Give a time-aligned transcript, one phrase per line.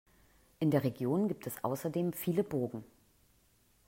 [0.59, 2.83] In der Region gibt es außerdem viele Burgen.